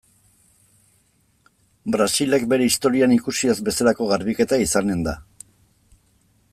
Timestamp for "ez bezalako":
3.55-4.09